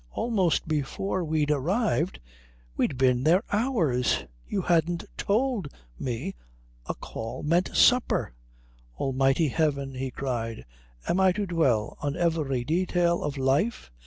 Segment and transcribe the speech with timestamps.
[0.09, 2.19] "Almost before we'd arrived?
[2.75, 4.25] We'd been there hours.
[4.47, 5.67] You hadn't told
[5.99, 6.33] me
[6.87, 8.33] a call meant supper."
[8.97, 10.65] "Almighty Heaven," he cried,
[11.07, 13.91] "am I to dwell on every detail of life?